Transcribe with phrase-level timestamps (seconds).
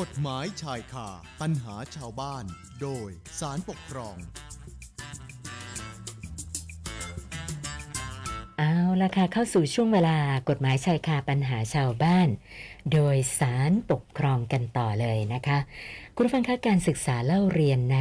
[0.00, 1.08] กฎหมายชายคา
[1.40, 2.44] ปัญหาชาวบ้าน
[2.80, 3.10] โดย
[3.40, 4.16] สารปกครอง
[8.58, 10.18] เอาละค่ะเข้าสู่ช่วงเวลา
[10.48, 12.28] กฎหมายชายคาปัญหาชาวบ้าน
[12.92, 15.58] โดยสารปกครองกันต่อเลยนะคะ
[16.16, 17.98] คุณฟังคะการศึกษาเล่าเรียนใน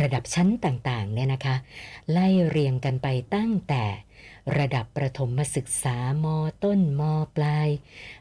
[0.00, 1.56] ระดับชั้นต่างๆเนี่ยนะคะ
[2.10, 3.84] ไล่เรียงกันไปตั้งแต่
[4.58, 6.26] ระดับประถมศึกษาม
[6.64, 7.02] ต้นม
[7.36, 7.68] ปลาย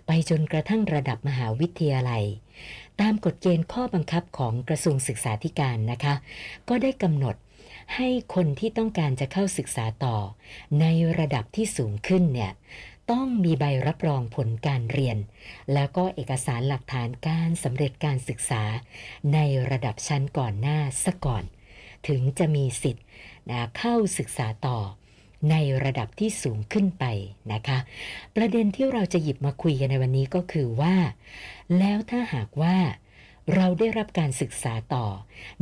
[0.07, 2.23] ไปจนกระทั่งระดับมหาวิทยาลัย
[3.01, 6.13] ตามกฎเกณฑ์ข้อบังคับของกระทรวงศึกษาธิการนะคะ
[6.69, 7.35] ก็ได้กำหนด
[7.95, 10.17] ให้คนที่ต้องการจะเข้าศึกษาต่อ
[10.81, 10.85] ใน
[11.19, 12.51] ระดับที่สูงขึ้นเนี่ย
[13.11, 15.17] ต้องมีใบรับรองผลการเรียน
[15.73, 18.63] แล้วก็เอกสารหลักฐานการสำเร็จการศึกษา
[19.33, 19.39] ใน
[19.71, 21.43] ระดับชั้นก่อนหน้าซะก่อน
[22.07, 23.05] ถึงจะมีสิทธิ์
[23.77, 24.79] เข้าศึกษาต่อ
[25.49, 27.05] ในระดับที่สูงขึ้นไป
[27.53, 27.77] นะคะ
[28.35, 30.95] ประเด็นที่เราจะหยิบมาคุยกันในวันนี้ก็คือว่า
[31.77, 32.77] แล้วถ้าหากว่า
[33.55, 35.07] เราได้รับการศึกษาต่อ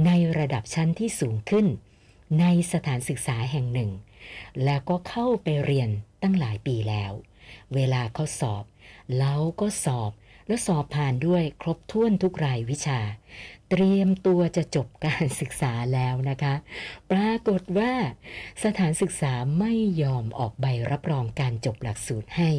[0.06, 1.66] ในระดับชั้นที่สูงขึ้น
[2.40, 3.92] ในสถานศึกษาแห่งหนึ่ง
[4.64, 5.90] แล้วก็เข้าไปเรียน
[6.22, 7.12] ตั้งหลายปีแล้ว
[7.75, 8.64] เวลาเขาสอบ
[9.20, 10.12] เราก็สอบ
[10.48, 13.00] แล้วสอบผ่านด้วยครบถ้วนทุกรายวิชา
[13.70, 16.53] เตรียมตัวจะจบการศึกษาแล้วนะคะ
[17.12, 17.92] ปรากฏว่า
[18.64, 22.52] สถานศึกษาไม่ยอมออกใบรับรองการจบหลักสูตรให้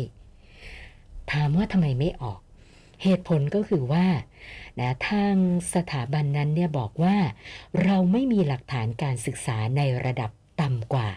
[1.33, 2.41] ถามว่าทำไมไม่ออก
[3.03, 4.07] เหตุผลก็คือว่า
[4.81, 5.35] นะทาง
[5.75, 7.17] สถาบันนั้นเนี่ยบอกว่า
[7.85, 10.31] เราไม่มีหลักฐานการศึกษาในระดับ
[10.63, 11.09] ต่ำกว่า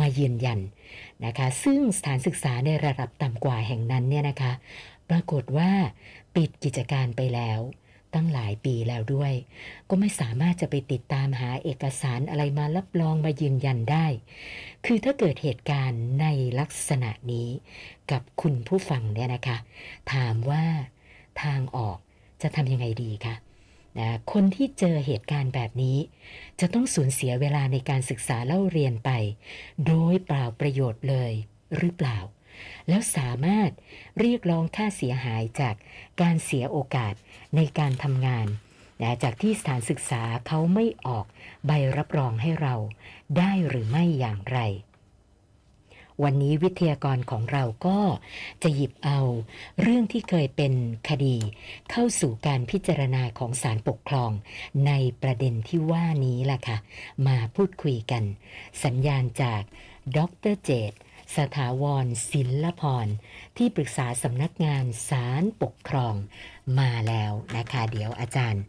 [0.00, 0.60] มายืนยัน
[1.24, 4.52] นะคะ ซึ่งสถานศึกษาในระดับต่ำกว่าแห่งนั้นเนี่ยนะคะ
[5.10, 5.70] ปรากฏว่า
[6.34, 7.60] ปิดกิจการไปแล้ว
[8.16, 9.32] ตั้งหลายปีแล้วด้วย
[9.88, 14.06] ก็ไม่สามารถจะไปติดตามหาเอกสารอะไรมารับรองมายืนยันได้
[14.86, 16.26] คือถ้าเกิดเหตุการณ์ใน
[16.60, 17.48] ลักษณะนี้
[18.10, 19.58] กับคุณผู้ฟังเนี่ยนะคะ
[20.12, 20.64] ถามว่า
[21.42, 21.98] ทางออก
[22.42, 23.34] จะทำยังไงดีคะ
[23.98, 25.98] นะคนที่เจอเหตุการณ์แบบนี้
[26.60, 29.10] จะต้องสูญเสียเวลาในการศึกษาเล่าเรียนไป
[29.86, 31.32] โดยเปล่าประโยชน์เลย
[31.76, 32.18] หรือเปล่า
[32.88, 33.70] แล้วสามารถ
[34.20, 35.74] เรียกร้องค่าเสียหายจาก
[36.20, 37.14] การเสียโอกาส
[37.56, 38.46] ในการทำงาน
[39.02, 41.26] นะจากที่สถานศึกษาเขาไม่ออก
[41.66, 42.74] ใบรับรองให้เรา
[43.38, 44.60] ได้หรือไม่อย่างไร
[46.24, 47.98] วันนี้วิทยากรของเราก็
[48.62, 49.20] จะหยิบเอา
[49.80, 50.72] เรื่องที่เคยเป็น
[51.08, 51.36] คดี
[51.90, 54.30] เข้าสู่การพิจารณาของศาลปกครอง
[54.86, 54.92] ใน
[55.22, 56.76] ประเด็นที่ว่านี้ล่ะค่ะ
[57.26, 58.22] มาพูดคุยกัน
[58.84, 59.62] สัญญาณจาก
[60.16, 60.18] ด
[60.52, 60.92] รเจต
[61.36, 63.06] สถาวรศิลพร
[63.56, 66.14] ที่ปรึกษาสำนักงานศาลปกครอง
[66.78, 68.62] มาแล้วนะคะ เดี๋ยวอาจารย์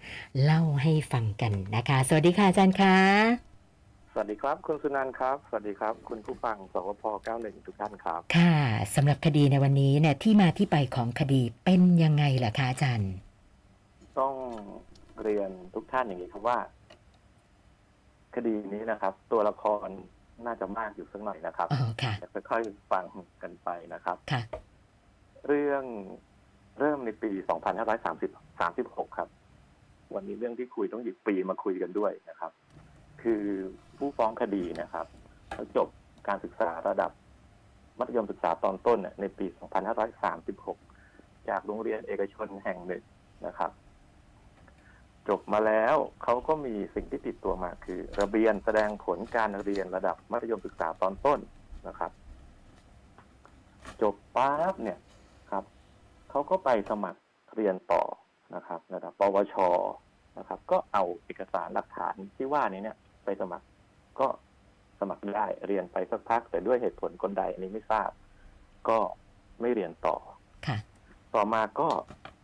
[0.44, 2.98] เล่าให้ฟังกันนะคะ สวัสดีค่ะอาจารย์คะ
[4.12, 7.04] สวัสดีครับ คุณสุนันท์ครับ สวัสดีครับ คุณผู้ฟังสวพ
[7.36, 8.56] 91 ทุกท่านครับ ค่ะ
[8.96, 13.12] สำหรับคดีในวันนี้เนี่ยที่มาที่ไปของคดีเป็นยังไงล่ะคะอาจารย์
[14.20, 14.34] ต้อง
[15.24, 16.58] เรียนทุกท่านอย่างนี้ครับว่า
[18.36, 19.88] คดีนี้นะครับ ตัวละคร
[20.46, 23.06] น่าจะมากอยู่สักหน่อยนะครับอ๋อค่ะจะค่อยๆฟัง
[23.44, 24.42] กันไปนะครับ ค่ะ
[25.48, 25.84] เรื่อง
[26.80, 27.32] เริ่มในปี
[27.96, 29.30] 2530 36 ครับ
[30.16, 32.52] วันนี้เรื่องที่คุยต้องหยิบปีมาคุยกันด้วยนะครับ
[33.22, 33.44] คือ
[33.98, 35.06] ผู้ฟ้องคดีนะครับ
[35.54, 35.88] เขาจบ
[36.28, 37.12] การศึกษาระดับ
[38.00, 39.46] มัธยมศึกษาตอนต้นเนี่ยในปี
[40.68, 43.04] 2536 จากโรงเรียนเอกชนแห่งหนึ่ง
[43.48, 43.72] นะครับ
[45.30, 51.40] จบมาแล้วเขาก็มีสิ่งที่ติดตัวมาคือ ระเบียนแสดงผลการเรียนระดับมัธยมศึกษาตอนต้น
[51.88, 52.12] นะครับ
[54.02, 55.00] จบปั๊บเนี่ย
[55.52, 55.64] ครับ
[56.30, 57.22] เขาก็ไปสมัคร
[57.56, 58.04] เรียนต่อ
[58.56, 59.56] นะครับ ระดับปวช
[60.38, 63.66] นะครับ ก็เอาเอกสารหลักฐานที่ว่านี้เนี่ย ไปสมัคร
[64.20, 64.28] ก็
[65.00, 68.10] สมัครได้เรียนไปสักพัก แต่ด้วยเหตุผลคนใดอันนี้ไม่ทราบ
[68.90, 69.00] ก็
[69.62, 70.16] ไม่เรียนต่อ
[70.68, 70.78] ค่ะ
[71.36, 71.90] ต่อมาก็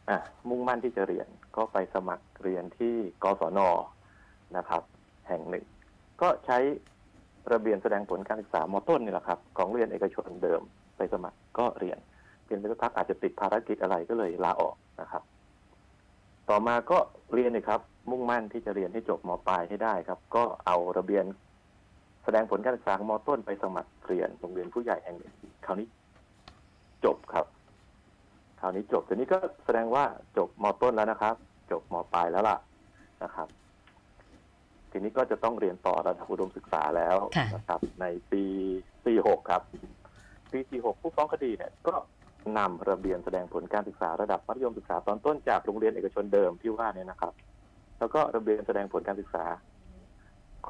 [0.09, 0.17] อะ
[0.49, 3.59] มุ่งมั่นที่จะเรียน ก็ไปสมัครเรียนที่กศน
[4.58, 4.81] นะครับ
[5.28, 5.66] แห่งหนึ่ง
[6.22, 6.58] ก็ใช้
[7.52, 10.62] ระเบียนแสดงผลการศึกษามต้นนี่แหละครับ ของเรียนเอกชนเดิม
[10.97, 11.97] ไปสมัครก็เรียน
[12.44, 15.24] เพียงแต่สักพักอาจจะติดภารกิจอะไรก็เลยลาออกนะครับ
[16.50, 16.97] ต่อมาก็
[17.34, 21.26] เรียนเลยครับ มุ่งมั่นที่จะเรียนให้จบมปลายให้ได้ครับ ก็เอาระเบียน
[22.23, 25.34] แสดงผลการศึกษามต้นไปสมัครเรียนโรงเรียนผู้ใหญ่แห่งหนึ่ง
[25.66, 25.88] คราวนี้
[27.06, 27.46] จบครับ
[28.63, 30.03] ราวนี้จบทีนี้ก็แสดงว่า
[30.37, 31.35] จบมต้นแล้วนะครับ
[31.71, 32.57] จบมปลายแล้วล่ะ
[33.23, 33.47] นะครับ
[34.91, 38.43] ทีนี้ก็จะต้องเรียนต่อระดับอุดมศึกษาแล้วค่ะนะครับ ในปี
[39.05, 39.61] ปีหกครับ
[40.51, 41.95] ปีสี่หกผู้ฟ้องคดีเนี่ย ก็
[42.57, 47.33] นำระเบียนแสดงผลการศึกษาระดับมัธยมศึกษาตอนต้นจากโรงเรียนเอกชนเดิมที่ว่าเนี่ยนะครับ
[47.99, 49.45] แล้วก็ระเบียนแสดงผลการศึกษา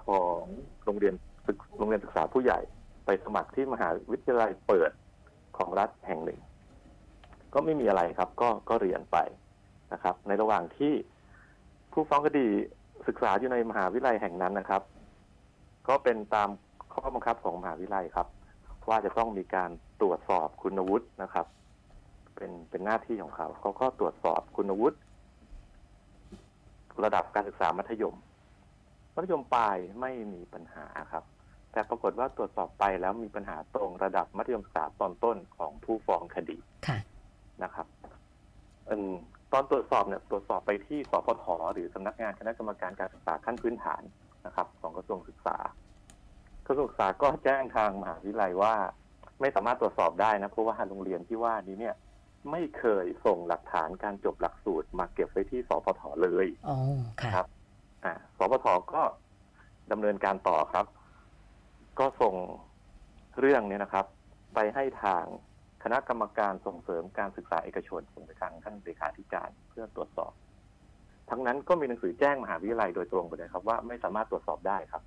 [0.01, 0.41] ของ
[0.85, 1.13] โรงเรียน
[1.45, 2.59] ศึกโรงเรียนศึกษาผู้ใหญ่
[3.05, 4.91] ไปสมัครที่มหาวิทยาลัยเปิด
[5.57, 6.39] ของรัฐแห่งหนึ่ง
[7.53, 9.17] ก็ไม่มีอะไรครับ ก็ก็เรียนไป
[9.94, 10.94] นะครับ ในระหว่างที่
[11.91, 12.47] ผู้ฟ้องคดี
[13.07, 14.81] ศึกษาอยู่ในมหาวิทยาลัยแห่งนั้นนะครับ
[15.88, 16.50] ก็เป็นตาม
[16.94, 18.27] ข้อบังคับของมหาวิทยาลัยครับ
[18.89, 19.69] ว่าจะต้องมีการ
[20.01, 21.45] ตรวจสอบคุณวุฒินะครับ
[22.35, 24.97] เป็นเป็นหน้าที่ของเขาเขาก็ตรวจสอบคุณวุฒิ
[27.03, 28.15] ระดับการศึกษามัธยม
[29.15, 31.23] มัธยมปลายไม่มีปัญหาครับ
[31.71, 36.57] แต่ปรากฏว่าตรวจสอบไปแล้วมีปัญหาตรงระดับมัธยมศึกษาตอนต้นของผู้ฟ้องคดี
[36.88, 36.97] ค่ะ
[37.63, 37.88] นะครับ
[38.89, 39.11] อืม
[39.51, 44.01] ตอนตรวจสอบเนี่ยตรวจสอบไปที่สพทหรือสำนักงานคณะกรรมการการศึกษาขั้นพื้นฐาน
[44.45, 45.57] นะครับ ของกระทรวงศึกษา
[46.67, 48.75] กระทรวงศึกษาก็แจ้งทางมหาวิทยาลัยว่า
[49.41, 51.95] ไม่สามารถตรวจสอบได้นะเพราะว่าโรงเรียนที่ว่านี้เนี่ย
[52.51, 56.77] ไม่เคยส่งหลักฐานการจบหลักสูตรมาเก็บไว้ที่สพทเลยอ๋อ
[57.21, 57.47] ค่ะครับ
[58.05, 59.01] อ่าสพทก็
[59.91, 60.85] ดำเนินการต่อครับ
[62.00, 62.35] ก็ส่ง
[63.39, 64.05] เรื่องเนี่ยนะครับ
[64.55, 65.23] ไปให้ทาง
[65.83, 70.33] คณะกรรมการส่งเสริมการศึกษาเอกชนส่งไปทางท่านเลขาธิการเพื่อตรวจสอบ
[71.30, 75.03] ทั้งนั้นก็มีหนังสือแจ้งมหาวิทยาลัยโดยตรงไปเลยครับว่าไม่สามารถตรวจสอบได้ครับ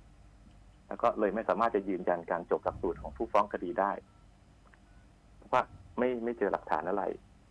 [0.87, 3.91] แล้วก็เลยไม่สามารถจะยืนยันการจบหลักสูตรของผู้ฟ้องคดีได้
[5.35, 5.61] เพราะว่า
[5.97, 7.03] ไม่ไม่เจอหลักฐานอะไร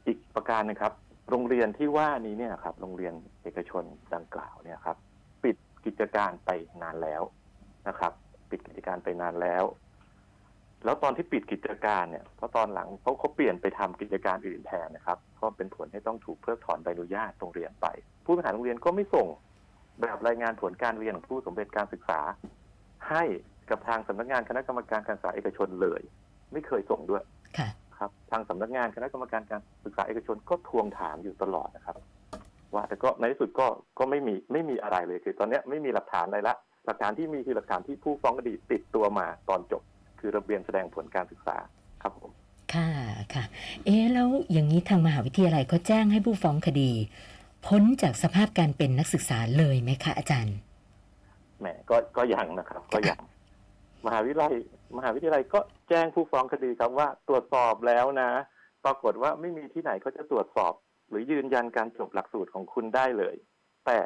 [0.07, 0.93] อีกประการหนะครับ
[1.31, 3.85] โรงเรียนที่ว่านี้เนี่ยครับ โรงเรียนเอกชน
[4.15, 4.97] ดังกล่าวเนี่ยครับ
[5.45, 6.51] ปิดกิจการไป
[6.83, 7.23] นานแล้ว
[7.89, 8.13] นะครับ
[8.51, 9.65] ปิดกิจการไปนานแล้ว
[10.87, 17.87] แล้วตอนที่ปิดกิจการเนี่ยเพราะตอนหลังเขาเขาเปลี่ยนไปทำกิจการอื่นแทนนะครับก็เป็นผลให้ต้องถูกเพิกถอนใบอนุญาตโรงเรียนไป
[18.25, 19.27] ผู้บริหารโรงเรียนก็ไม่ส่ง
[20.01, 22.21] แบบรายงานผลการเรียนของผู้สำเร็จการศึกษา
[23.11, 23.25] ให้
[23.71, 26.01] กับทางสำนักงานคณะกรรมการการศึกษาเอกชนเลย
[26.53, 27.23] ไม่เคยส่งด้วย
[27.59, 27.69] ค่ะ
[27.99, 31.97] ครับ ทางสำนักงานคณะกรรมการการศึกษาเอกชนก็ทวงถามอยู่ตลอดนะครับ
[32.75, 33.67] ว่าแต่ก็ในที่สุดก็
[33.99, 36.55] ก็ไม่มีไม่มีอะไรเลยคือ ตอนเนี้ยไม่มีหลักฐานอะไรละ
[36.87, 39.83] หลักฐานที่มีคือหลักฐานที่ผู้ฟ้องคดีติดตัวมาตอนจบ
[40.27, 41.57] คือระเบียนแสดงผลการศึกษา
[42.03, 42.31] ครับผม
[42.75, 42.89] ค่ะ
[43.35, 43.45] ค่ะ
[43.85, 46.91] เอ๊ะแล้วอย่างนี้ทางมหาวิทยาลัยเขาแจ้งให้ผู้ฟ้องคดี
[47.67, 50.57] พ้นจากสภาพการเป็นนักศึกษาเลยไหมคะอาจารย์
[51.61, 53.21] แหมก็ก็ยังนะครับ ก็ยัง
[54.07, 54.55] มหาวิทยาลัย
[54.97, 58.31] มหาวิทยาลัยก็แจ้งผู้ฟ้องคดีครับว่าตรวจสอบแล้วนะ
[58.85, 60.73] ปรากฏว่าไม่มีที่ไหนเขาจะตรวจสอบ
[61.09, 63.35] หรือยืนยันการจบหลักสูตรของคุณได้เลย
[63.87, 63.99] แต่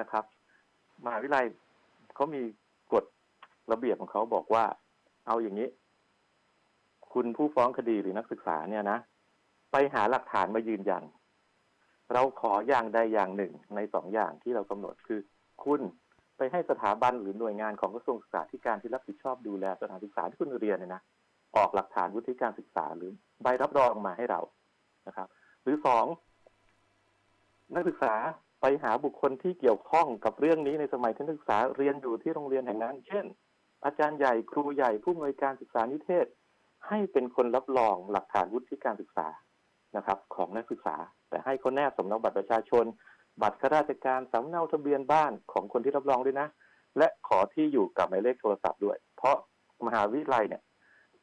[0.00, 0.24] นะครับ
[1.04, 1.46] มหาวิทยาลัย
[2.14, 2.42] เขามี
[2.92, 3.04] กฎ
[3.72, 4.64] ระเบียบของเขาบอกว่า
[5.26, 5.68] เอาอย่างนี้
[7.12, 8.98] คุณผู้ฟ้องคดีหรือนักศึกษาเนี่ยนะ
[9.72, 11.02] ไปหาหลักฐานมายืนยัน
[12.12, 15.20] เราขออย่างใดอย่างหนึ่งในสองอย่างที่เรากำหนดคือ
[15.64, 15.80] คุณ
[16.36, 21.02] ไปให้สถาบันหรือหน่วยงานของกระทรวงศึกษาธิการที่รับผิดชอบดูแลสถานศึกษาที่คุณเรียนเนี่ยนะ
[21.56, 23.12] ออกหลักฐานวุฒิการศึกษาหรือ
[23.42, 24.40] ใบรับรองมาให้เรา
[25.06, 25.28] นะครับ
[25.62, 26.06] หรือสอง
[27.74, 28.14] นักศึกษา
[28.60, 33.24] ไปหาบุคคลที่เกี่ยวข้องกับเรื่องนี้ในสมัยที่นักศึกษาเรียนอยู่ที่โรงเรียนแห่งนั้น เช่น
[33.84, 36.26] อาจารย์ใหญ่ครูใหญ่ผู้อำนวยการศึกษานิเทศ
[36.88, 39.28] ให้เป็นคนรับรองหลักฐานวุฒิการศึกษา
[39.96, 40.96] นะครับ ของนักศึกษา
[41.28, 42.84] แต่ให้เขาแนบสำเนาบัตรประชาชน
[43.42, 46.48] บัตรข้าราชการสำเนาทะเบียนบ้านของคนที่รับรองด้วยนะ
[46.98, 49.36] และขอที่อยู่กับหมายเลขโทรศัพท์ด้วย เพราะ
[49.86, 50.62] มหาวิทยาลัยเนี่ย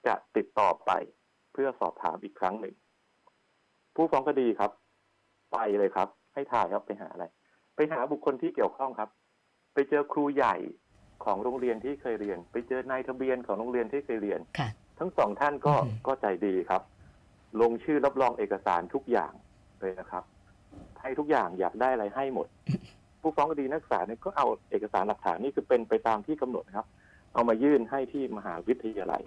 [0.06, 0.92] จะติดต่อไป
[1.54, 2.76] เพื่อสอบถามอีกครั้งหนึ่ง
[3.96, 4.72] ผู้ฟ้องคดีครับ
[5.54, 7.26] ไปเลยครับ ให้ถ่ายครับไปหาอะไร
[7.76, 9.10] ไปหาบุคคลที่เกี่ยวข้องครับ
[9.74, 10.56] ไปเจอครูใหญ่
[11.28, 14.70] ของโรงเรียนที่เคยเรียน ไปเจอนายทะเบียนของโรงเรียนที่เคยเรียน ค่ะ
[15.00, 16.82] ทั้งสองท่านก็อืม ก็ใจดีครับ
[17.62, 19.32] ลงชื่อรับรองเอกสารทุกอย่าง
[19.80, 20.24] เลยนะครับ
[21.02, 22.48] ให้ทุกอย่างอยากได้อะไรให้หมด
[23.22, 26.88] ผู้ฟ้องคดีนักศึกษาเนี่ยก็เอาเอกสารหลักฐานนี่คือเป็นไปตามที่กำหนดนะครับ
[27.34, 29.24] เอามายื่นให้ที่มหาวิทยาลัย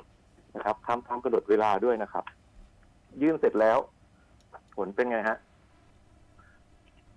[0.57, 2.25] นะครับทำตามกำหนดเวลาด้วยนะครับ
[3.23, 3.79] ยื่นเสร็จแล้ว
[4.77, 5.39] ผลเป็นไงฮะ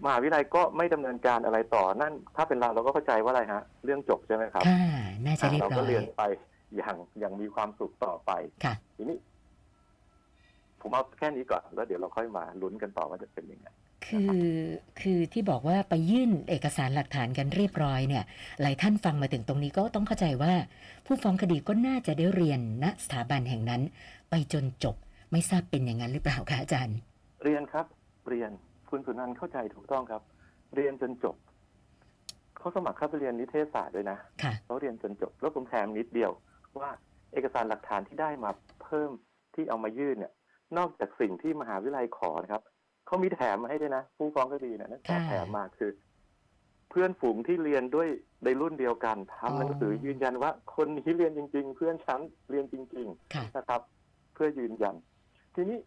[0.03, 4.79] มหาวิทยาลัยก็ไม่ดำเนินการอะไรต่อนั่น ถ้าเป็นเราเราก็เข้าใจว่าอะไรฮะ เรื่องจบใช่ไหมครับค่ะ
[5.25, 6.21] น่าจะเรียบเราร้ก็อยเรียนไป
[6.77, 8.31] อย่างอย่างมีความสุขต่อไป
[8.63, 9.17] ค่ะทีนี้
[10.81, 13.67] ผมเอาแค่นี้ก่อนแล้วเดี๋ยวเราค่อยมาลุ้นกันต่อว่าจะเป็นยังไง
[14.07, 14.31] คือ
[15.01, 18.23] คือที่บอกว่าไปยื่นเอกสารหลักฐานกันเรียบร้อยเนี่ย
[18.61, 20.53] หลายท่านฟังมาถึงตรงนี้ก็ต้องเข้าใจว่า
[21.05, 23.81] ผู้ฟ้องคดีก็น่าจะได้เรียนณสถาบันแห่งนั้น
[24.29, 24.95] ไปจนจบ
[25.31, 26.97] ไม่ทราบเป็นอย่างนั้นหรือเปล่าคะอาจารย์
[27.43, 27.85] เรียนครับ
[28.29, 28.51] เรียน
[28.93, 30.21] คุณสุนันท์เข้าใจถูกต้องครับ
[30.75, 31.35] เรียนจนจบ
[32.57, 36.31] เขาสมัครเข้าไปเรียนนิเทศศาสตร์ด้วยนะค่ะเขาเรียนจนจบ แล้วผมแถมนิดเดียว
[36.79, 36.89] ว่า
[37.33, 38.51] เอกสารหลักฐานที่ได้มา
[38.83, 39.11] เพิ่ม
[39.55, 40.33] ที่เอามายื่นเนี่ย
[40.77, 42.61] นอกจากสิ่งที่มหาวิทยาลัยขอนะครับ
[43.05, 45.91] เขามีแถมมาให้ด้วยนะ ผู้ฟ้องคดีเนี่ยนักศึกษาค่ะแถมมาคือ
[46.89, 48.07] เพื่อนฝูงที่เรียนด้วย
[48.43, 53.81] ในรุ่นเดียวกันทำหนังสือยืนยันว่า คนนี้เรียนจริง ๆ เพื่อนฉันเรียนจริงๆค่ะนะครับ
[54.33, 54.95] เพื่อยืนยัน
[55.55, 55.79] ทีนี้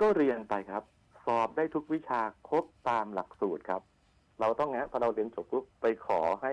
[0.00, 0.82] ก็เรียนไปครับ
[1.26, 3.82] สอบได้ทุกวิชาครบตามหลักสูตรครับ
[4.40, 6.52] เราต้องนะพอเราเรียนจบปุ๊บไปขอให้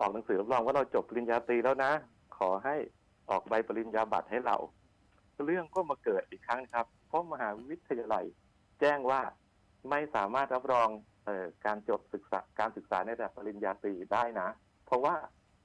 [0.00, 1.92] ออกหนังสือรับรองว่าเราจบปริญญาตรีแล้วนะ
[2.38, 2.76] ขอให้
[3.30, 4.56] ออกใบปริญญาบัตรให้เรา
[5.46, 8.24] เรื่องก็มาเกิดอีกครั้งครับ เพราะมหาวิทยาลัย
[8.80, 9.20] แจ้งว่า
[9.90, 10.88] ไม่สามารถรับรอง
[11.24, 14.48] เอ่อการจบศึกษาการศึกษาในระดับปริญญาตรีได้นะ
[14.86, 15.14] เพราะว่า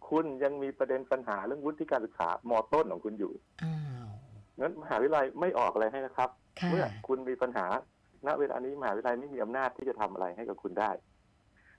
[0.10, 3.34] คุณยังมีประเด็นปัญหาเรื่องวุฒิการศึกษามต้นของคุณอยู่
[3.64, 4.10] อ้าว
[4.60, 7.68] งั้นมหาวิทยาลัยไม่ออกอะไรให้นะครับค่ะเมื่อคุณมีปัญหา
[8.28, 10.92] ณเวลานี้มหาวิทยาลัยไม่มีอำนาจที่จะทำอะไรให้กับคุณได้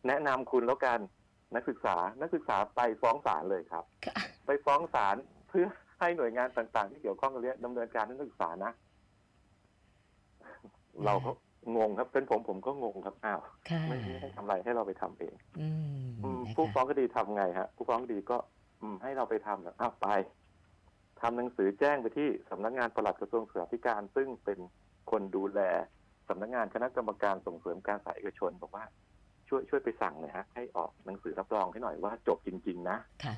[0.07, 0.99] แนะนำคุณแล้วกัน
[1.55, 4.15] นักศึกษานักศึกษาไปฟ้องศาลเลยครับค่ะ
[4.47, 5.17] ไปฟ้องศาล
[5.49, 5.67] เพื่อ
[5.99, 8.73] ให้หน่วยงานต่างๆ ที่เกี่ยวข้องกับเรื่องดำเนินการนักศึกษานะ
[11.05, 11.31] เราก็
[11.77, 15.69] งงครับเป็นผมผมก็งงครับอ้าวค่ะไม่ไม่ให้ทำอะไรให้เราไปทำเองอื
[16.07, 18.37] มอืมนะคะผู้ฟ้องคดีทำไงฮะ ผู้ฟ้องคดีก็
[18.83, 20.09] อืม ให้เราไปทำแบบอ้าวไป
[21.21, 24.59] ทำหนังสือแจ้งไปที่สำนักงานปลัดกระทรวงศึกษาธิการ ซึ่งเป็น
[25.11, 25.61] คนดูแล
[26.31, 28.85] สำนักงานคณะกรรมการส่งเสริมการศึกษาเอกชนบอกว่า
[29.49, 33.35] ช่วยช่วยไปสั่งหน่อยฮะให้ออกหนังสือรับรองให้หน่อยว่าจบจริง ๆ นะค่ะ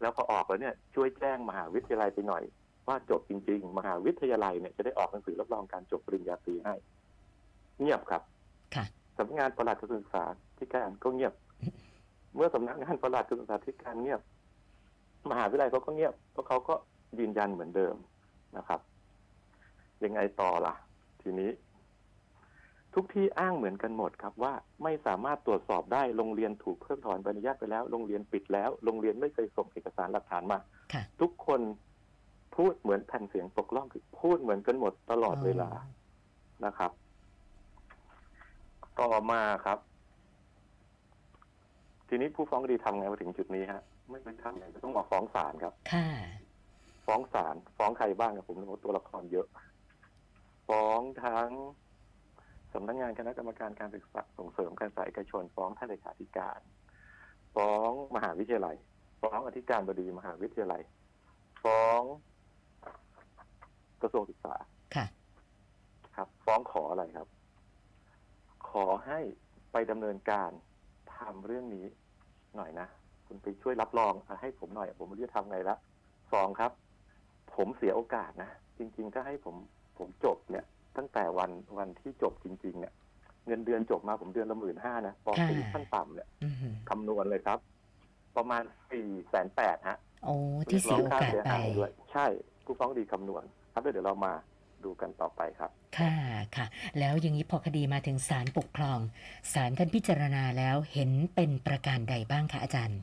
[0.00, 2.42] แล้วพอออกแล้วเนี่ยช่วยแจ้งมหาวิทยาลัยไปหน่อย
[2.88, 6.74] ว่าจบจริง ๆ มหาวิทยาลัยเนี่ยจะได้ออกหนังสือรับรองการจบปริญญาตรีให้
[7.80, 8.22] เงียบครับ
[8.74, 8.84] ค่ะ
[9.16, 10.24] สำนักงานปลัดกระทรวงศึกษา
[10.58, 11.34] ธิการก็เงียบ
[12.34, 14.20] เมื่อสำนักงานปลัดกระทรวงศึกษาธิการเงียบ
[15.30, 16.74] มหาวิทยาลัยเขาก็เงียบเพราะเขาก็
[17.18, 17.94] ยืนยันเหมือนเดิม
[18.56, 18.80] นะครับ
[20.04, 20.74] ยังไงต่อล่ะ
[21.22, 21.50] ทีนี้
[22.94, 30.58] ทุกที่อ้างเหมือนกันหมดครับว่าไม่สามารถตรวจสอบได้โรงเรียนถูกเพิกถอนใบอนุญาตไปแล้ว โรงเรียนปิดแล้ว โรงเรียนไม่เคยส่งเอกสารหลักฐานมา
[30.92, 31.60] ค่ะทุกคน
[32.56, 35.70] พูดเหมือนแผ่นเสียงปกล่องคือพูดเหมือนกันหมดตลอดเวลา
[36.64, 36.90] นะครับ
[39.00, 39.78] ต่อมาครับ
[42.08, 46.08] ทีนี้ผู้ฟ้องคดีทำไงมาถึงจุดนี้ฮะ ไม่ไปทำไงก็ต้องมาฟ้องศาลครับค่ะ
[47.06, 49.46] ฟ้องศาลฟ้องใครบ้างครับผมรู้ตัวละครเยอะ
[50.68, 51.50] ฟ้องทั้ง
[52.74, 56.60] สำนักงานคณะกรรมการการศึกษาส่งเสริมการศึกษาเอกชนฟ้องท่านเลขาธิการ
[57.54, 58.76] ฟ้องมหาวิทยาลัย
[59.22, 60.82] ฟ้องอธิการบดีมหาวิทยาลัย
[61.64, 62.02] ฟ้อง
[64.02, 64.54] กระทรวงศึกษา
[64.94, 65.06] ค่ะ
[66.16, 67.28] ครับ ฟ้องขออะไรครับ
[68.70, 69.20] ขอให้
[69.72, 70.50] ไปดำเนินการ
[71.16, 71.86] ทำเรื่องนี้
[72.56, 72.86] หน่อยนะ
[73.26, 75.76] คุณไปช่วยรับรองให้ผมหน่อย ผมไม่รู้จะทำไงละ
[76.32, 76.72] สองครับ
[77.54, 79.56] ผมเสียโอกาสนะ จริง ๆ ถ้าให้ผม
[79.98, 80.64] ผมจบเนี่ย
[80.96, 82.94] ตั้งแต่วันวันที่จบจริง ๆ เนี่ย
[83.46, 87.58] เงินเดือนจบมาผมเดือนละหมื่นห้านะปอตรีค่ะขั้นต่ำเนี่ยอืมคำนวณเลยครับ
[88.36, 90.34] ประมาณสี่แสนแปดฮะโอ้
[90.70, 92.26] ที่เสียโอกาสเรียร้งไปค่เสียหายด้วยใช่
[92.64, 94.32] ผู้ฟ้องคดีคำนวณ ครับแล้วเดี๋ยวเรามา
[94.84, 96.14] ดูกันต่อไปครับ ค่ะ
[96.56, 96.66] ค่ะ
[96.98, 98.98] แล้วอย่างนี้พอคดีมาถึงศาลปกครอง
[99.52, 103.00] ศาลท่านพิจารณาแล้วเห็นเป็นประการใดบ้างคะอาจารย์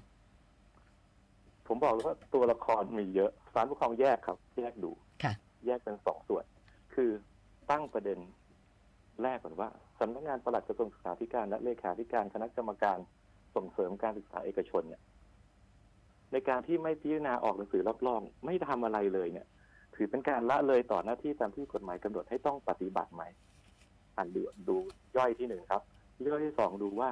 [1.67, 4.91] ผมบอกเลยว่าตัวละครมีเยอะศาลปกครองแยกครับ แยกดู
[5.24, 5.34] ค่ะ
[5.65, 6.43] แยกเป็นสองส่วน
[6.93, 7.12] คือ
[7.71, 8.19] ตั้งประเด็น
[9.23, 12.97] แรกก่อนว่าสำนักงานประหลัดกระทรวงศึกษาธิการและเลขาธิการคณะกรรมการ
[13.55, 15.01] ส่งเสริมการศึกษาเอกชนเนี่ย
[16.31, 19.47] ในการที่ไม่พิจารณาออกหนังสือรับรอง ไม่ทำอะไรเลยเนี่ย
[19.95, 23.23] ถือเป็นการละเลยต่อหน้าที่ตามที่กฎหมายกำหนดให้ต้องปฏิบัติไหม
[24.17, 24.77] อันดูดู
[25.17, 25.81] ย่อยที่หนึ่งครับ
[26.27, 27.09] ย่อยที่สองดูว่า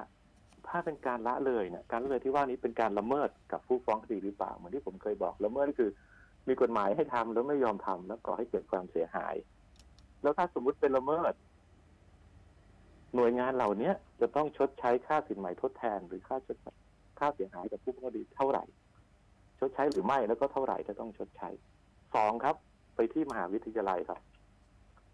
[0.68, 5.92] ถ้าเป็นการละเลยเนี่ยการละเลยที่ว่านี้เป็นการละเมิดกับผู้ฟ้องคดีหรือเปล่าเหมือนที่ผมเคยบอกละเมิดก็คือ
[6.48, 9.36] มีกฎหมายให้ทำแล้วไม่ยอมทำแล้วก่อให้เกิดความเสียหาย
[10.22, 11.34] แล้วถ้าสมมุติเป็นละเมิด
[13.16, 16.58] หน่วยงานเหล่าเนี้ยจะต้องชดใช้ค่าสินไหม่ทดแทน หรือค่าชด
[17.20, 18.64] ค่าเสียหายกับผู้ฟ้องคดีเท่าไหร่
[19.60, 21.50] ชดใช้หรือไม่แล้วก็เท่าไหร่จะต้องชดใช้
[22.16, 22.56] สองครับ
[22.96, 24.20] ไปที่มหาวิทยาลัยครับ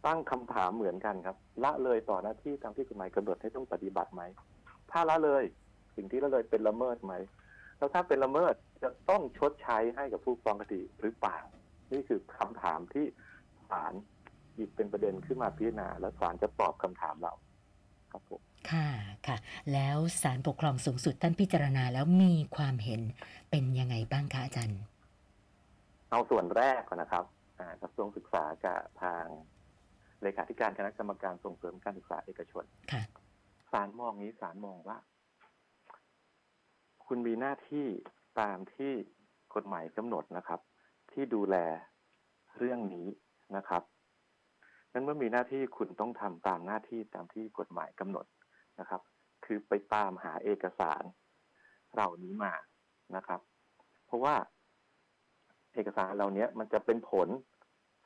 [0.05, 4.21] ตั้งคำถามเหมือนกันครับ ละเลยต่อหน้าที่ตามที่กฎหมายกำหนดให้ต้องปฏิบัติไหม
[4.91, 5.43] ถ้าละเลย
[5.95, 7.13] สิ่งที่ละเลยเป็นละเมิดไหม
[7.77, 11.39] แล้วถ้าเป็นละเมิดจะต้องชดใช้ให้กับผู้ฟ้องคดีหรือเปล่า
[11.91, 13.05] นี่คือคำถามที่
[13.69, 13.93] ศาล
[14.55, 17.33] หยิบเป็นประเด็นขึ้นมาพิจารณา แล้วศาลจะตอบคำถามเรา
[18.11, 18.41] ครับผม
[18.71, 18.89] ค่ะ
[19.27, 19.37] ค่ะ
[19.73, 23.01] แล้วศาลปกครองสูงสุดท่านพิจารณาแล้วมีความเห็น
[23.49, 24.81] เป็นยังไงบ้างคะอาจารย์
[26.11, 27.25] เอาส่วนแรกก่อนนะครับ
[27.59, 29.23] อ่ากระทรวงศึกษากับทาง
[30.21, 33.03] เลขาธิการคณะกรรมการส่งเสริมการศึกษาเอกชนค่ะ
[33.71, 34.97] ศาลมองนี้ศาลมองว่า
[37.05, 37.87] คุณมีหน้าที่
[38.39, 38.91] ตามที่
[39.55, 40.59] กฎหมายกำหนดนะครับ
[41.11, 41.55] ที่ดูแล
[42.57, 43.07] เรื่องนี้
[43.55, 43.83] นะครับ
[44.93, 48.25] นั้นเมื่อมีหน้าที่คุณต้องทำตามหน้าที่ตามที่กฎหมายกำหนด
[48.79, 49.01] นะครับ
[49.45, 51.03] คือไปตามหาเอกสาร
[51.93, 52.53] เหล่านี้มา
[53.15, 53.39] นะครับ
[54.05, 54.35] เพราะว่า
[55.73, 57.27] เอกสารเหล่านี้มันจะเป็นผล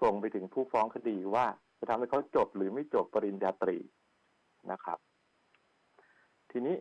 [0.01, 1.46] ส่งไปถึงผู้ฟ้องคดีว่า
[1.79, 3.77] จะทำให้เขาจบหรือไม่จบปริญญาตรี
[4.72, 5.00] นะครับ
[6.51, 6.75] ทีนี้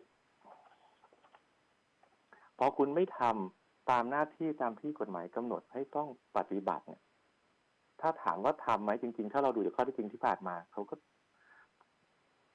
[2.58, 7.02] พอคุณไม่ทำตามหน้าที่ตามที่กฎหมายกำหนดให้ต้องปฏิบัติเนี่ย
[8.06, 10.94] ถ้าถามว่าทำไหมจริง ๆ ถ้าเราดูจากข้อเท็จจริงที่ผ่านมาเขาก็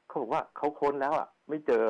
[0.07, 1.85] เขาบอกว่าเขาค้นแล้วอะ ไม่เจอ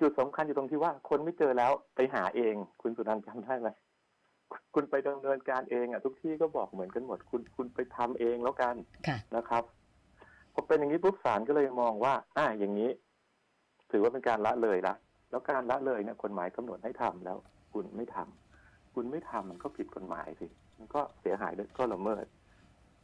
[0.00, 3.68] จุดสำคัญอยู่ตรงที่ว่าคนไม่เจอแล้วไปหาเอง คุณสุนันท์จำได้ไหม
[4.74, 8.74] คุณไปดำเนินการเองอะทุกที่ก็บอกเหมือนกันหมด คุณคุณไปทำเองแล้วกัน
[9.06, 9.64] ค่ะนะครับ
[10.54, 12.90] พอเป็นอย่างนี้ปุ๊บศาลก็เลยมองว่า อ่าอย่างนี้
[13.90, 14.94] ถือว่าเป็นการละเลยละ
[15.30, 17.36] แล้วการละเลยเนี่ยกฎหมายกำหนดให้ทำแล้ว
[17.72, 20.46] คุณไม่ทำคุณไม่ทำมันก็ผิดกฎหมายสิ
[20.78, 22.24] มันก็เสียหายด้วยก็ละเมิด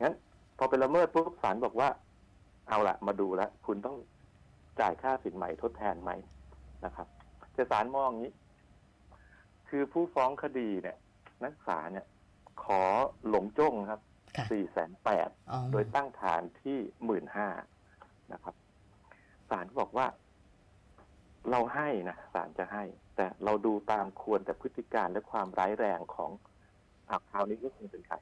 [0.02, 0.14] งั้น
[0.58, 1.88] พอเป็นละเมิดปุ๊บศาลบอกว่า
[2.68, 3.96] เอาละมาดูแล้วคุณต้อง
[4.80, 6.10] จ่ายค่าสินใหม่ทดแทนไหม
[6.84, 7.06] นะครับ
[7.52, 8.32] แต่ศาลมองอย่างนี้
[9.68, 10.96] คือผู้ฟ้องคดีเนี่ย
[11.42, 12.06] นักศึกษาเนี่ย
[12.64, 12.82] ขอ
[13.28, 14.00] หลงจ้งครับ
[14.36, 17.48] ค่ะสี่แสนแปดอ๋อโดยตั้งฐานที่หมื่นห้า
[18.32, 18.54] นะครับ
[19.50, 20.06] ศาลก็บอกว่า
[21.50, 22.84] เราให้นะศาลจะให้
[23.16, 26.30] แต่เราดูตามควรแต่พฤติการและความร้ายแรงของ
[27.08, 28.16] อ่าคราวนี้ก็คงเป็นใคร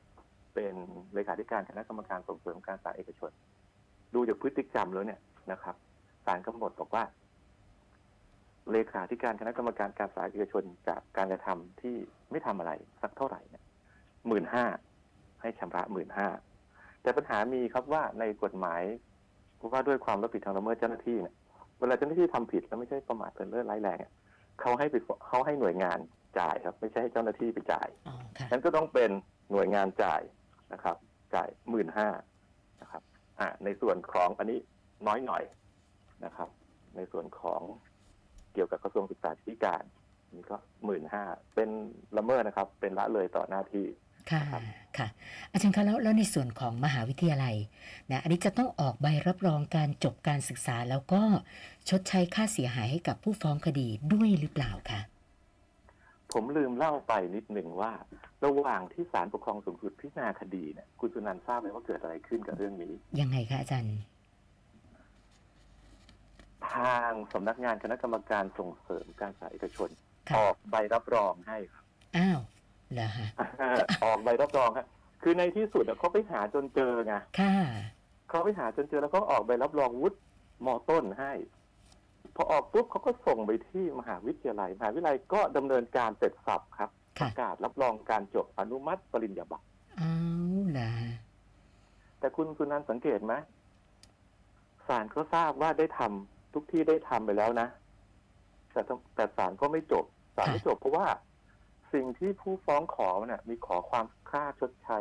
[0.57, 0.75] เป็น
[1.15, 3.31] เลขาธิการคณะกรรมการส่งเสริมการศึกษาเอกชน
[4.15, 5.21] ดูจากพฤติกรรมแล้วเนี่ย
[5.53, 5.75] นะครับ
[6.27, 7.05] ศาลกำหนดบอกว่า
[8.73, 11.97] เลขาธิการคณะกรรมการการศึกษาเอกชนจากการกระทำที่
[12.31, 12.73] ไม่ทำอะไร
[13.03, 13.65] สักเท่าไหร่เนี่ย
[14.29, 14.65] หมื่นห้า
[15.41, 16.29] ให้ชำระหมื่นห้า
[17.03, 18.83] แต่ปัญหามีครับว่าในกฎหมาย
[19.73, 21.35] ว่าด้วยความรับผิดทางละเมิดเจ้าหน้าที่เนี่ย
[21.79, 24.13] เวลาเจ้าหน้าที่ทำผิดแล้วไม่ใช่ประมาทเป็นเลิศร้ายแรงอะ
[24.61, 24.95] เขาให้ไป
[25.27, 25.99] เขาให้หน่วยงาน
[26.39, 29.11] จ่ายครับ ไม่ใช่ให้เจ้าหน้าที่ไปจ่ายอ๋อค่ะนั้นก็ต้องเป็น
[29.53, 30.23] หน่วยงานจ่าย
[30.73, 30.96] นะครับ
[31.35, 32.08] จ่ายหมื่นห้า
[32.80, 33.02] นะครับ
[33.40, 34.58] อ่าในส่วนของอันนี้
[35.06, 35.42] น้อยหน่อย
[36.25, 36.49] นะครับ
[36.96, 37.61] ในส่วนของ
[38.54, 39.82] เกี่ยวกับกระทรวงศึกษาธิการ
[40.35, 41.23] นี่ก็หมื่นห้า
[41.54, 41.68] เป็น
[42.18, 43.87] ละเมิดนะครับ เป็นละเลยต่อหน้าที่
[44.30, 44.62] ค่ะครับ
[44.99, 45.08] ค่ะ
[45.52, 47.56] อาจารย์คะแล้วแล้วในส่วนของมหาวิทยาลัย
[48.11, 51.23] นะอันนี้จะต้องออกใบรับรองการจบการศึกษา แล้วก็
[51.88, 55.00] ชดใช้ค่าเสียหายให้กับผู้ฟ้องคดีด้วยหรือเปล่าคะ
[56.38, 57.93] ผมลืมเล่าไปนิดหนึ่งว่า
[58.45, 63.97] ระหว่างที่ศาลปกครองสูงสุดพิจารณาคดีเนี่ยคุณสุนันท์ทราบไหมว่าเกิดอะไรขึ้นกับเรื่องนี้ ยังไงคะอาจารย์
[66.73, 69.88] ทางสำนักงานคณะกรรมการส่งเสริมการศึกษาเอกชน
[70.28, 71.85] ค่ะ ออกใบรับรองให้ครับ
[72.16, 72.40] อ้าว
[72.93, 73.28] เหรอฮะ
[74.05, 74.87] ออกใบรับรองครับ
[75.23, 77.55] คือในที่สุดอะเขาไปหาจนเจอไงค่ะ
[78.28, 80.19] เขาไปหาจนเจอแล้วก็ออกใบรับรองวุฒิ
[80.66, 81.33] มต้นให้
[82.37, 89.66] พอออกปุ๊บเขาก็ส่งไปที่มหาวิทยาลัย มหาวิทยาลัยก็ดำเนินการเสร็จสับครับปค่ะ ระกาศรับรองการจบอนุมัติปริญญาบัตร
[90.01, 90.14] อ้า
[90.59, 91.14] วเหรอฮะ
[92.18, 93.35] แต่คุณสุนันท์สังเกตไหม
[94.88, 97.68] ศาลก็ทราบว่าได้ทำทุกที่ได้ทำไปแล้วนะ
[98.72, 100.05] แต่ทำแต่ศาลก็ไม่จบ
[100.37, 101.07] ศาลไม่จบเพราะว่า
[101.92, 104.99] สิ่งที่ผู้ฟ้องขอเนี่ยมีขอความค่าชดใช้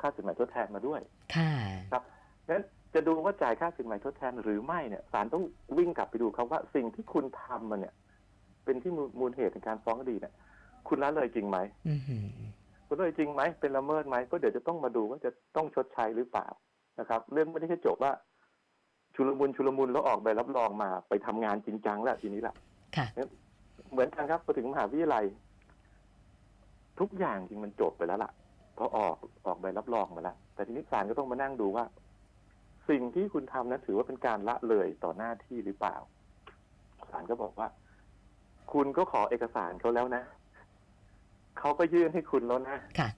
[0.00, 1.00] ค่าสินไหมทดแทนมาด้วย
[1.36, 1.52] ค่ะ
[1.92, 2.02] ครับ
[2.48, 2.62] งั้น
[2.94, 5.44] จะดูว่าจ่ายค่าสินไหมทดแทนหรือไม่เนี่ยศาลต้อง
[5.78, 7.94] วิ่งกลับไปดูครับว่าสิ่งที่คุณทำมันเนี่ย
[8.64, 10.34] เป็นที่มูลมูลเหตุในการฟ้องคดีเนี่ย
[10.88, 12.26] คุณละเลยจริงไหมอือหือ
[12.86, 16.46] คุณละเลยจริงไหมเป็นละเมิดไหมก็เดี๋ยวจะต้องมาดูว่าจะต้องชดใช้หรือเปล่า
[17.00, 18.12] นะครับ เรื่องไม่ได้แค่จบว่า
[19.14, 22.54] ชุลมุนชุลมุนแล้วออกใบรับรองมาไปทำงานจริงจังแล้วทีนี้แหละ
[22.96, 23.06] ค่ะ
[23.92, 25.24] เหมือนกันครับพอถึงมหาวิทยาลัย
[27.00, 28.30] ทุกอย่างจริงมันจบไปแล้วล่ะ
[28.76, 31.84] พอออกออกใบรับรองมาแล้วแต่ทีนี้ศาลก็ต้องมานั่งดูว่า
[32.88, 35.96] สิ่งที่คุณทำนั้นถือว่าเป็นการละเลยต่อหน้าที่หรือเปล่า
[37.10, 37.68] ศาลก็บอกว่า
[38.72, 40.22] คุณก็ขอเอกสารเขาแล้วนะ
[41.58, 43.08] เขาก็ยื่นให้คุณแล้วนะค่ะ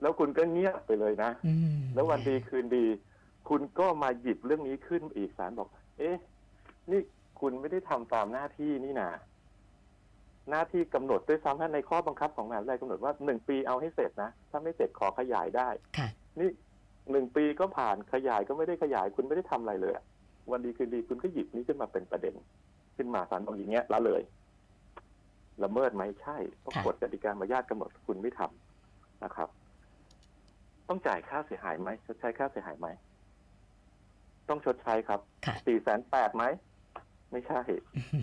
[0.00, 2.86] แล้วคุณก็เงียบไปเลยนะอืมแล้ววันดีคืนดี
[3.48, 6.16] คุณก็มาหยิบเรื่องนี้ขึ้นอีกศาลบอก เอ๊ะ
[6.90, 7.00] นี่
[7.40, 9.10] คุณไม่ได้ทำตามหน้าที่นี่นา
[10.50, 16.08] หน้าที่กำหนดด้วยซ้ำถ้าในข้อบังคับของมหาวิทยาลัยกำหนดว่าหนึ่งปีเอาให้เสร็จนะ ถ้าไม่เสร็จขอขยายได้ค่ะ
[16.40, 16.50] นี่
[17.10, 20.04] หนึ่งปีก็ผ่านขยายก็ไม่ได้ขยายคุณไม่ได้ทำอะไรเลยอะ
[20.50, 22.34] วันดีคืนดีคุณก็หยิบนี้ขึ้นมาเป็นประเด็น
[22.96, 24.22] ขึ้นมาศาลบอกอย่างเงี้ยละเลย
[25.64, 29.48] ละเมิดไหมใช่เพราะค่ะกฎกติกามารยาทกำหนดคุณไม่ทำนะครับ
[30.88, 32.88] ต้องจ่ายค่าเสียหายไหมชดใช้ค่าเสียหายไหม
[34.48, 36.44] ต้องชดใช้ครับค่ะสี่แสนแปดไหม
[37.32, 37.60] ไม่ใช่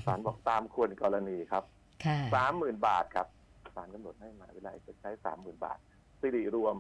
[0.06, 1.64] ศาลบอกตามควรกรณีครับ
[2.06, 3.28] ค่ะสามหมื่นบาทครับ
[3.76, 5.78] ศาลกำหนดให้มหาวิทยาลัยชดใช้สามหมื่นบาท
[6.20, 6.76] สิริรวม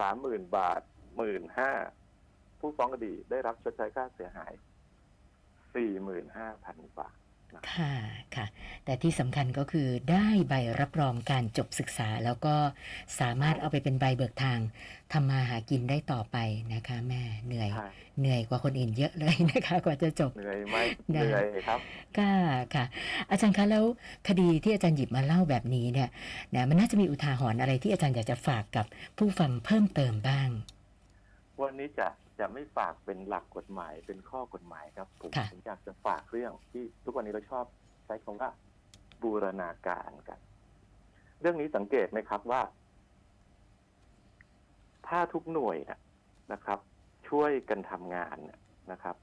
[0.00, 0.80] สามหมื่นบาท
[1.16, 1.70] หมื่นห้า
[2.58, 4.52] ผู้ฟ้องคดีได้รับชดใช้ค่าเสียหาย
[5.74, 7.14] สี่หมื่นห้าพันบาท
[7.72, 7.94] ค่ะ
[8.36, 8.46] ค่ะ
[8.84, 12.54] แต่ที่สำคัญก็คือได้ใบรับรองการจบศึกษา แล้วก็
[13.20, 14.58] สามารถเอาไปเป็นใบเบิกทาง
[15.12, 16.36] ทำมาหากินได้ต่อไป
[16.74, 17.88] นะคะ แม่เหนื่อยใช่
[18.20, 20.76] เหนื่อยกว่าคนอื่นเยอะเลยนะคะ กว่าจะจบเหนื่อยไหม
[21.14, 21.80] ได้เหนื่อยครับ
[22.18, 22.34] ค่ะ
[22.74, 22.84] ค่ะ
[23.30, 23.84] อาจารย์คะแล้ว
[24.28, 26.08] คดีที่อาจารย์หยิบมาเล่าแบบนี้เนี่ย
[26.54, 30.48] นะมันน่าจะมีอุทาหรณ์อะไรที่อาจารย์อยากจะฝากกับผู้ฟังเพิ่มเติมบ้าง
[31.62, 32.06] วันนี้จะ
[32.38, 37.64] จะไม่ฝากเป็นหลักกฎหมายเป็นข้อกฎหมายครับผมค่ะ ผมอยากจะฝากเรื่องที่ทุกวันนี้เราชอบ
[38.06, 38.50] ใช้คำว่า
[39.22, 40.38] บูรณาการกัน
[41.40, 42.62] เรื่องนี้สังเกตไหมครับว่า
[45.08, 46.00] ถ้าทุกหน่วยนะ
[46.52, 46.78] นะครับ
[47.28, 48.60] ช่วยกันทำงานเนี่ย
[48.92, 49.16] นะครับ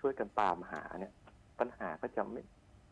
[0.00, 1.12] ช่วยกันตามหาเนี่ย
[1.58, 2.42] ปัญหาก็จะไม่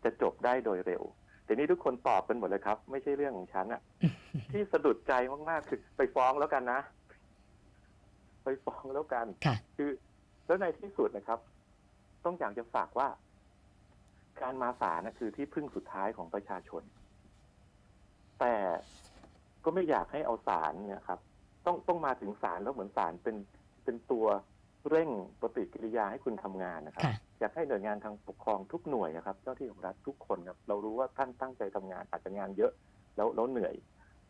[0.05, 1.03] จะจบได้โดยเร็ว
[1.45, 3.83] แต่นี้ทุกคนตอบกันหมดเลยครับ ไม่ใช่เรื่องของฉันอะ
[4.53, 5.13] ที่สะดุดใจ
[5.51, 6.81] มากๆคือไปฟ้องแล้วกันนะ
[8.49, 9.91] ไปฟ้องแล้วกันค่ะ คือ
[10.47, 11.39] แล้วในที่สุดนะครับ
[12.25, 13.09] ต้องอยากจะฝากว่า
[14.43, 16.83] การมาศาลนะคือที่พึ่งสุดท้ายของประชาชน
[18.41, 18.55] แต่
[19.65, 21.21] ก็ไม่อยากให้เอาศาลเนี่ยครับ
[21.67, 23.37] ต้องต้องมาถึงศาลแล้วเหมือนศาลเป็น
[23.85, 24.27] เป็นตัว
[24.91, 32.73] เร่งปฏิกิริยาให้คุณทำงานนะครับค่ะอยากให้หน่วยงานทางปกครองทุกหน่วยนะครับ เจ้าที่ของรัฐทุกคนครับ เรารู้ว่าท่านตั้งใจทำงานอาจจะงานเยอะ
[33.17, 33.75] แล้วแล้วเหนื่อย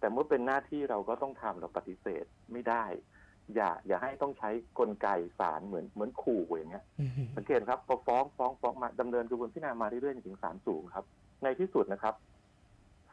[0.00, 2.84] แต่เมื่อเป็นหน้าที่เราก็ต้องทำเราปฏิเสธไม่ได้
[3.54, 5.08] อย่าอย่าให้ต้องใช้กลไก
[5.38, 11.04] ศาลเหมือนเหมือนขู่อย่างเงี้ยอืมสังเกตครับพอฟ้องฟ้องฟ้องมาดำเนินกระบวนพิจารณามาเรื่อยๆถึงศาลสูงครับ
[11.42, 12.14] ในที่สุดนะครับ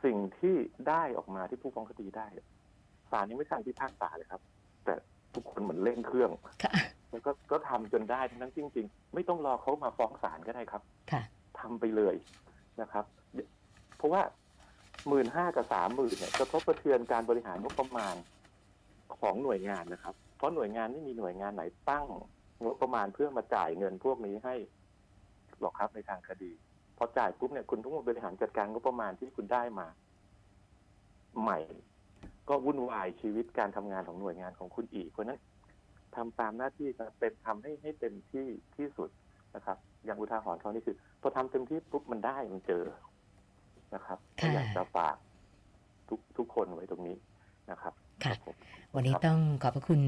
[0.04, 0.56] สิ่งที่
[0.90, 2.28] ได้ออกมาที่ผู้ฟ้องคดีได้
[3.12, 4.42] ศาลยังไม่ทันพิพากษาเลยครับ
[4.86, 4.94] แต่
[5.34, 6.32] ทุกคนเหมือนเร่งเครื่อง
[6.64, 6.74] ค่ะ
[7.12, 11.22] แล้วก็ก็ทำจนได้ทั้งนั้นจริง ๆ ไม่ต้องรอเขามาฟ้องศาลก็ได้ครับค่ะ
[11.60, 12.16] ทำไปเลย
[12.82, 13.06] นะครับ
[13.98, 14.22] เพราะว่า
[15.10, 18.16] หมื่นห้ากับสามหมื่นเนี่ยกระทบกระเทือนการบริหารงบประมาณ
[19.20, 22.06] ของหน่วยงานนะครับ เพราะหน่วยงานไม่มีหน่วยงานไหนตั้ง
[22.64, 24.56] งบประมาณเพื่อมาจ่ายเงินพวกนี้ให้
[25.60, 26.52] หรอกครับในทางคดี
[26.98, 29.88] พอจ่ายปุ๊บเนี่ยคุณต้องมาบริหารจัดการงบประมาณที่คุณได้มา
[31.42, 31.60] ใหม่
[32.50, 35.40] ก็วุ่นวายชีวิตการทำงานของหน่วยงานของคุณอีกเพราะนั้น
[36.16, 39.10] ทำตามหน้าที่ครับเป็นทำให้ให้เต็มที่ที่สุด
[39.56, 42.84] นะครับ อย่างอุทาหรณ์เขานี่คือพอทำเต็มที่ปุ๊บมันได้มันเจอ
[43.96, 45.16] นะครับก็อยากจะฝาก
[46.10, 47.18] ทุกทุกคนไว้ตรงนี้
[47.72, 48.56] นะครับ ค่ะรับผม
[48.96, 50.02] วันนี้ต้องขอบพระคุณ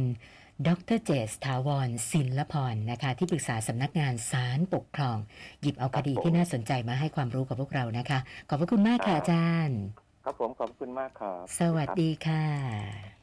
[0.67, 5.17] ดรเจษฐาวรศิลพรนะคะ ที่ปรึกษาสำนักงานศาลปกครอง
[5.61, 9.79] หยิบเอาคดีที่น่าสนใจมาให้ความรู้กับพวกเรานะคะ ขอบพระคุณมากค่ะอาจารย์
[10.23, 12.43] ครับผมขอบคุณมากครับสวัสดีค่ะ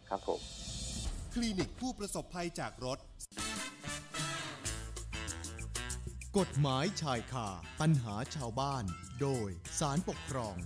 [0.08, 0.40] ครับผม
[1.32, 2.98] คลินิกผู้ประสบภัยจากรถ
[6.38, 7.48] กฎหมายชายคา
[7.80, 8.84] ปัญหาชาวบ้าน
[9.20, 10.56] โดยสารปกครอง